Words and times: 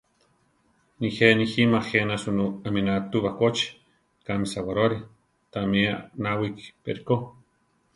Nijé 1.03 1.27
nijíma 1.41 1.79
jéna 1.89 2.15
sunú 2.23 2.45
aminá 2.67 2.93
tu 3.11 3.17
bakóchi, 3.25 3.67
kami 4.25 4.45
Sawaróri, 4.53 4.99
támi 5.53 5.81
anáwiki 5.95 6.65
pe 6.83 6.89
ríko. 6.95 7.15